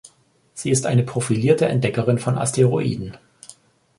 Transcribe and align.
Sie 0.55 0.71
ist 0.71 0.87
eine 0.87 1.03
profilierte 1.03 1.67
Entdeckerin 1.67 2.17
von 2.17 2.35
Asteroiden. 2.35 3.15